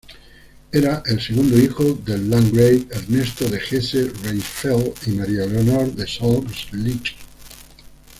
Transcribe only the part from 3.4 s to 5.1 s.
de Hesse-Rheinfels